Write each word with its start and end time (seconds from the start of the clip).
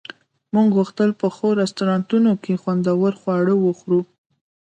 موږ 0.53 0.67
غوښتل 0.77 1.09
په 1.21 1.27
ښو 1.35 1.47
رستورانتونو 1.61 2.31
کې 2.43 2.59
خوندور 2.61 3.11
خواړه 3.21 3.53
وخورو 3.59 4.01